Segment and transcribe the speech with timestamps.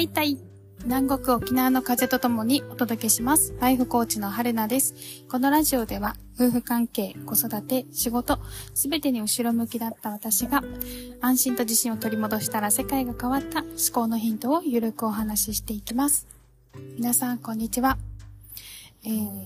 [0.00, 0.38] はいたい。
[0.84, 3.52] 南国沖縄の風とともにお届けします。
[3.60, 4.94] ライフコーチの春菜です。
[5.30, 8.38] このラジオでは、夫婦関係、子育て、仕事、
[8.72, 10.64] すべてに後ろ向きだった私が、
[11.20, 16.26] 安心と自信を取り戻したら世界が変わった思考のヒントをゆるくお話ししていきます。
[16.96, 17.98] 皆さん、こんにちは。
[19.04, 19.44] えー、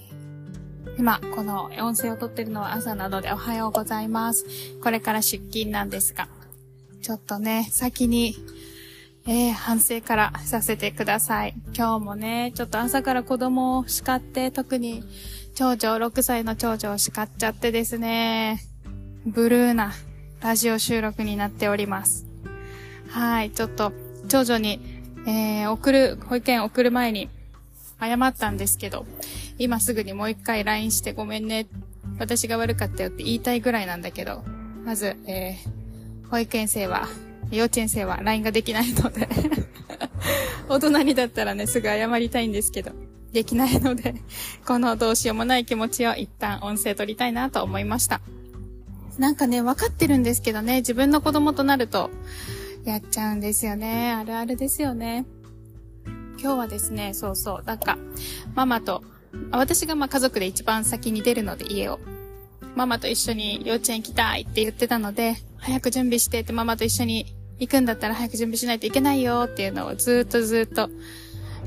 [1.00, 4.46] 今、この音声を撮ってるのは朝なのでおはようございます。
[4.80, 6.28] これから出勤なんですが、
[7.02, 8.36] ちょっとね、先に
[9.26, 11.54] えー、反省からさせてください。
[11.74, 15.02] 今日もね、ちょっと朝から子供を叱って、特に
[15.54, 18.60] 長女、6歳の長女を叱っちゃってですね、
[19.24, 19.92] ブルーな
[20.42, 22.26] ラジオ収録になっております。
[23.08, 23.92] はい、ちょっと、
[24.28, 24.80] 長女に、
[25.26, 27.30] えー、送る、保育園送る前に
[27.98, 29.06] 謝ったんですけど、
[29.56, 31.66] 今すぐにもう一回 LINE してごめんね、
[32.18, 34.44] 私が悪かったよって言いたいぐらいなんだけど、
[34.84, 37.08] まず、えー、保育園生は
[37.54, 39.28] 幼稚園生は LINE ができないので
[40.68, 42.92] 大人にだったらね、すぐ謝りたいんですけど、
[43.32, 44.14] できないので、
[44.64, 48.20] このどうしようもない気持ちを一旦音声取りたいなと思いました。
[49.18, 52.10] なんかね、わかってるんですけどね、自分の子供となると、
[52.84, 54.12] やっちゃうんですよね。
[54.12, 55.24] あるあるですよね。
[56.40, 57.98] 今日はですね、そうそう、なんか、
[58.54, 59.02] ママと、
[59.50, 62.00] 私がまあ家族で一番先に出るので家を。
[62.74, 70.90] ママと一緒に幼稚園行きたいって言ってたので、早く準備してってママと一緒に行くんだったら早く準備しないといけないよっていうのをずっとずっと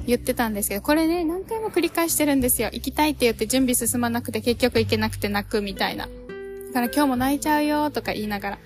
[0.06, 2.70] 言ってたんですけど、これね、何回も繰り返してるんですよ。
[2.72, 6.08] 行きたいって言って準備進まなくて結局行けなくて泣くみたいな。
[6.08, 8.60] だから今日も泣いちゃうよとか言いながら、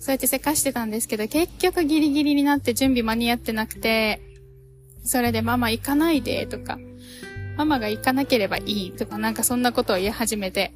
[0.00, 4.20] そうやってせかしてたんですけど、結局ギリギリになって準備間に合ってなくて、
[5.04, 6.78] それでママ行かないでとか、
[7.56, 10.74] ママが行かなければいいとかなんかそんなことを言い始めて、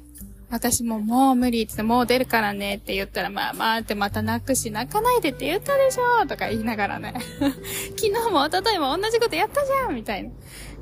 [0.49, 7.13] 私ももう無理って、もう出るからねって言ったら、まあまあってまた泣くし、泣かないでって言ったでしょとか言いながらね。
[7.95, 10.29] 昨日も一昨日も同じことやったじゃんみたいな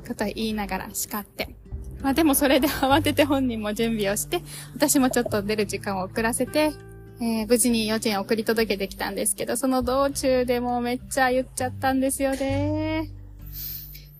[0.06, 1.54] こと言いながら叱って。
[2.00, 4.42] まあでもそれで慌てて本人も準備をして、
[4.74, 6.72] 私もちょっと出る時間を遅らせて、
[7.20, 13.10] えー、無事に幼稚園送り届けてきたんですけど、その道中でもうめっちゃ言っちゃったんですよね。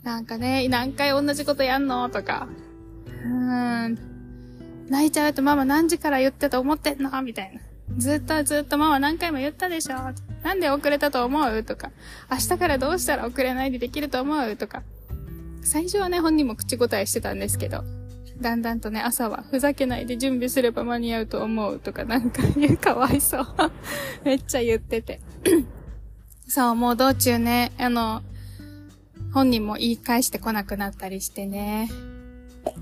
[0.02, 2.48] なんかね、何回同じことやんのとか。
[3.24, 4.17] うーん。
[4.88, 7.60] 泣いちゃうとママ何時から言ってた思ってんのみたいな。
[7.96, 9.96] ずっとずっとママ何回も言ったでしょ
[10.42, 11.62] なんで遅れたと思う？
[11.64, 11.90] とか。
[12.30, 14.56] 明日からどうしたら遅れないでできると思う？
[14.56, 14.82] とか。
[15.62, 17.84] 最初はね、本人も口答えしてたんですけど、
[18.40, 21.78] だんだんとね、朝はふざけないで準備すれば間に合うと思う？
[21.80, 23.46] とかなんか言うかわいそう。
[24.24, 25.20] めっちゃ言ってて。
[26.48, 28.22] そう、もう道中ね、あの、
[29.34, 31.90] 本人も言い返してこなくなったりしてね。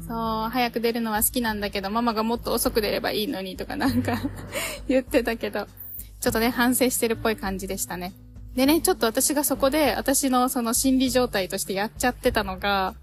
[0.06, 4.18] そう、早く出るのは好きなんだけど、ママがもっと遅く出ればいいのにとかなんか
[4.88, 5.66] 言ってたけど、
[6.20, 8.12] ちょっとね、反省してるっぽい感じでしたね。
[8.54, 12.94] でね、ちょっと私がそこで、私のその心理状態としてやっちゃってたのが、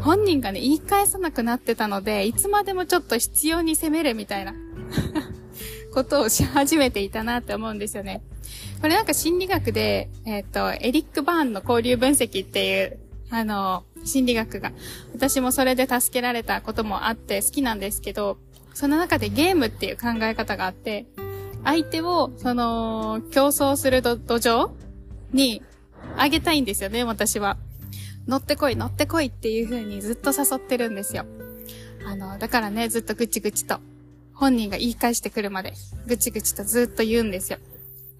[0.00, 4.54] 本人がね、言い返さなくなってたので、いつまでもちょっと必要に責めるみたいな
[5.92, 8.22] ことをし始めていたなって思うんですよね。
[8.80, 12.98] これなんか心理学で、えっ、ー、と、エリック・バーンの交流分析っていう、
[13.32, 14.72] あの、心理学が。
[15.14, 18.36] 私もそれで助けられたこともあって好きなんですけど、
[18.74, 21.06] その中でゲームっていう考え方があって、
[21.64, 24.70] 相手を、その、競争する土壌
[25.32, 25.62] に
[26.18, 27.56] あげたいんですよね、私は。
[28.26, 31.24] 乗ってこい、乗ってこいっていう風にずっと誘ってるんですよ。
[32.06, 33.78] あの、だからね、ずっとぐちぐちと、
[34.34, 35.72] 本人が言い返してくるまで、
[36.06, 37.58] ぐちぐちとずっと言うんですよ。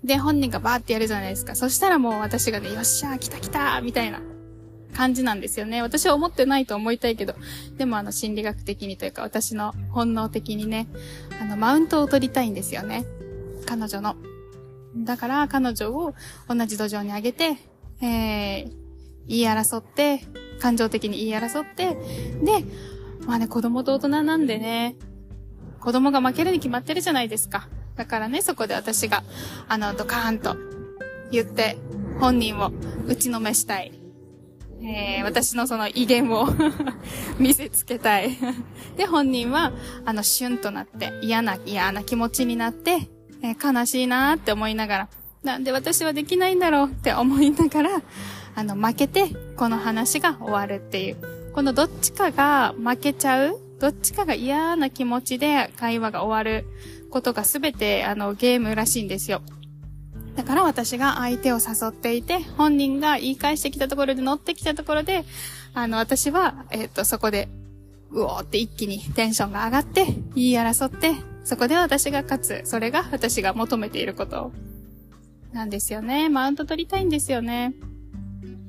[0.05, 1.55] で、本人がバーってやるじゃないですか。
[1.55, 4.22] そしたらもう私がね、よっしゃー、来た来たみたいな。
[4.94, 5.82] 感じなんですよね。
[5.82, 7.34] 私は思ってないと思いたいけど、
[7.76, 10.88] でもあの心理学的にというか私の本能的にね、
[11.41, 13.04] あのマウントを取りたいんですよね。
[13.66, 14.16] 彼女の。
[14.97, 16.14] だから彼女を
[16.48, 17.56] 同じ土壌に上げて、
[18.03, 18.72] えー、
[19.26, 20.20] 言い争って、
[20.60, 21.97] 感情的に言い争って、
[22.44, 22.64] で、
[23.26, 24.97] まあね、子供と大人なんでね、
[25.80, 27.68] 子供が負けるに決まってるじゃないですか。
[27.97, 29.24] だからね、そこで私が、
[29.68, 30.56] あの、ドカーンと
[31.30, 31.77] 言って、
[32.21, 32.71] 本人を
[33.06, 34.02] 打ちのめしたい。
[34.84, 36.49] えー、私のその威厳を
[37.39, 38.37] 見せつけたい
[38.97, 39.73] で、本人は、
[40.05, 43.09] あの、シュンとなって、嫌な、嫌な気持ちになって、
[43.43, 45.09] えー、悲しいなーって思いながら、
[45.43, 48.03] なんで私はできないんだろうって思いながら、
[48.55, 51.17] あの、負けて、この話が終わるっていう。
[51.55, 56.67] このどっちかが負けちゃうどっちかが嫌な気持ちで会話が終わる
[57.11, 59.43] ことがすべて、あの、ゲームらしいんですよ。
[60.37, 65.25] だから私が相手を誘っていて、本人が言い返してきたところで乗ってきたところで、
[65.75, 67.49] あの、私は、えっ、ー、と、そこで、
[68.11, 71.15] うおーって一気にテンションが上がって、言い争って、
[71.45, 72.63] そこで私が勝つ。
[72.65, 74.53] それが私が求めていること
[75.53, 76.29] なんですよね。
[76.29, 77.75] マウント取りたいんですよね。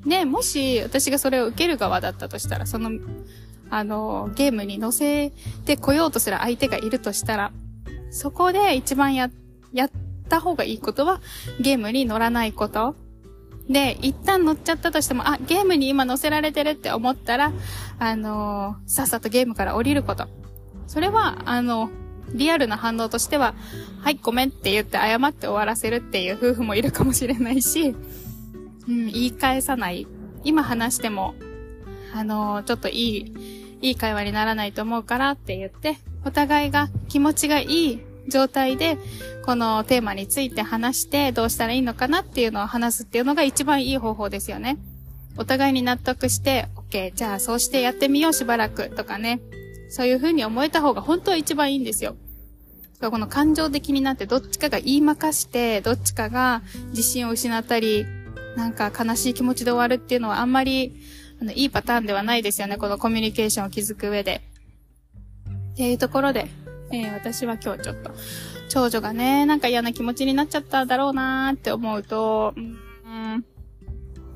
[0.06, 2.90] で、もし私がそれを受ける側だったとしたら、その、
[3.70, 5.30] あの、ゲームに乗せ
[5.64, 7.52] てこようとする相手がいるとしたら、
[8.10, 9.30] そこで一番や、
[9.72, 9.90] やっ
[10.28, 11.20] た方がいいことは、
[11.60, 12.96] ゲームに乗らないこと。
[13.68, 17.52] で、一旦乗っちゃったとしても、あ、ゲームに今乗せられてるって思ったら、
[17.98, 20.28] あのー、さっさとゲームから降りること。
[20.86, 21.90] それは、あの、
[22.34, 23.54] リアルな反応としては、
[24.00, 27.94] はい、ごめんって言って謝って終わらせるっていう夫婦もいるかもしれないし、
[28.88, 30.06] うん、言い返さない。
[30.42, 31.34] 今話しても、
[32.14, 33.34] あのー、ちょっといい、
[33.80, 35.96] いい会話にならないと思うからって言って、
[36.26, 38.98] お互いが気持ちがいい状態で、
[39.44, 44.78] このテーマについて話してどうしたらいいのかなっていうのを話すっていうのが一番いい方法ですよね。
[45.36, 49.40] お互いに納得して、OK、じゃあそうしてやってみようしばらくとかね。
[49.90, 52.16] そういう風に思えた方が本当は一番いいんですよ。
[53.00, 58.06] この感情的になってどっちかが言いまかして、どっちかが自信を失ったり、
[58.56, 60.94] なんか悲しい気持ちで終わるっていうのはあんまり、
[61.40, 62.76] あの、いいパターンではないですよね。
[62.76, 64.42] このコミュニケーションを築く上で。
[65.72, 66.48] っていうところで、
[66.90, 68.10] えー、私は今日ちょっと、
[68.68, 73.44] 長女がね、なんか嫌な気持ちになっちゃっただろうなーって思うと、うん、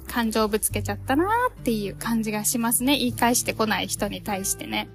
[0.06, 2.97] 感情ぶつけちゃったなーっていう感じがしますね。
[2.99, 4.89] 言い返してこない人に対してね。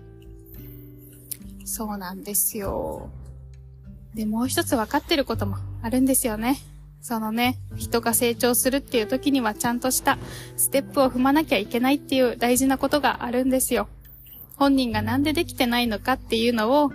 [1.66, 3.10] そうなんですよ。
[4.14, 6.60] で、もう一つ分かってることもあるんですよね。
[7.02, 10.18] そのね、人が成長するっていう時にはちゃんとした
[10.56, 13.88] ステップを踏まなきゃいけないっていう大事なことがあるんですよ。
[14.56, 16.92] 本人がなんでできてないのかっていうのを、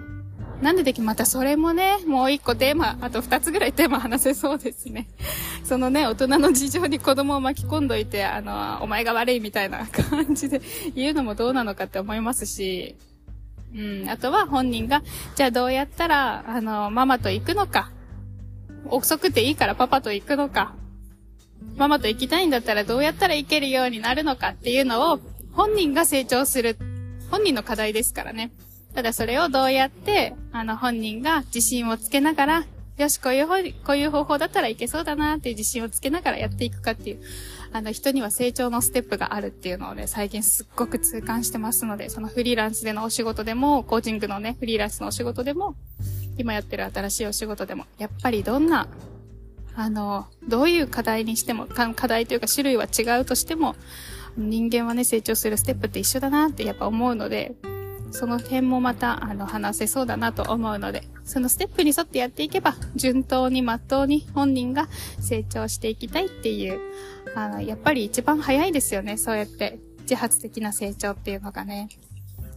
[0.63, 5.07] なんででき、またそれもね、もう一個テーマ、あと二つぐらいテーマ話せそうですね。
[5.65, 10.61] そのね、大人の事情に子供を巻き込んどいて、あの、お前が悪いみたいな感じで
[10.97, 12.97] 言うのもどうなのかって思いますし、
[13.75, 15.03] うん、あとは本人が、
[15.37, 17.93] じゃあどうやったら、あの、ママと行くのか。
[18.91, 20.75] 遅くていいからパパと行くのか。
[21.77, 25.21] ママと行きたいんだったらどうやったら行けるようになるのかっていうのを、
[25.53, 26.79] 本人が成長する。
[27.31, 28.51] 本人の課題ですからね。
[28.95, 37.21] ただそれをどうやって、あの、本人が自信をつけながら、よし、こういう方、こういう方法だったらいけそうだなっていう自信をつけながらやっていくかっていう。
[37.73, 45.77] あの、人には成長のステップがあるっていうのをね、最近すっごく痛感してますので、そのフリーランスでのお仕事でも、コーチングのね、フリーランスのお仕事でも、
[46.37, 48.89] 今やってる新しいお仕事でも、やっぱりどんな、
[49.77, 53.77] あの、どういう課題にしても、課題というか種類は違うとしても、
[54.37, 57.55] 人間はね、成長するステップって一緒だなってやっぱ思うので、
[58.11, 64.89] その辺もまた、あの、話せそうだなと思うので、そのステップに沿ってやっていけば、順当に、まっとうに本人が
[65.21, 66.81] 成長していきたいっていう、
[67.35, 69.79] あの、やっぱり一番早いですよね、そうやって。
[70.03, 71.89] 自発的な成長っていうのがね。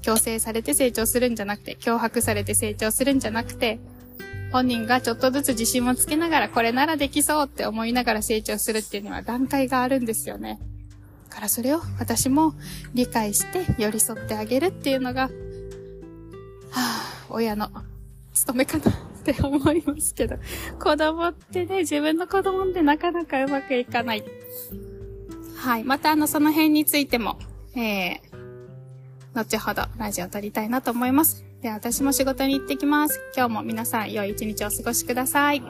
[0.01, 3.80] 強制されて成長するんじゃなくて、脅迫されて成長するんじゃなくて、
[4.51, 10.59] 本人がちょっとずつ自信をつけながら、これならできそうって思いながら成長するっていうには段階があるんですよね。
[11.30, 12.54] からそれを私も
[12.94, 15.30] 理解して寄り添ってあげるっていうのが、
[16.71, 17.69] はぁ、親の
[18.33, 20.38] 務めかなって思いますけど、
[20.79, 24.23] 子供ってね、自分の子供ってなかなかうまくいかない。
[25.57, 25.83] はい。
[25.83, 27.38] またあの、その辺についても、
[27.75, 28.19] えー、
[29.33, 31.45] 後ほどラジオ撮りたいなと思います。
[31.62, 33.21] では私も仕事に行ってきます。
[33.35, 35.61] 今日も皆さん良い一日をお過ごしください。